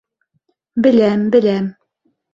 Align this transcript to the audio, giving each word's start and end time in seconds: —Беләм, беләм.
—Беләм, 0.87 1.27
беләм. 1.37 1.69